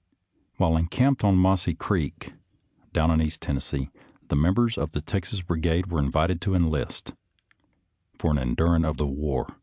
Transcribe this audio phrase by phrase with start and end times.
[0.02, 0.04] •♦
[0.56, 2.32] ♦ While encamped on Mossy Creek,
[2.94, 3.90] down in East Tennessee,
[4.28, 7.14] the members of the Texas Brigade were invited to enlist"
[8.18, 9.56] for an' indurin' of the war."